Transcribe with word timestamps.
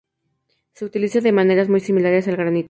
Se 0.73 0.83
utiliza 0.83 1.19
de 1.21 1.31
maneras 1.31 1.69
muy 1.69 1.79
similares 1.79 2.27
al 2.27 2.35
granito. 2.35 2.59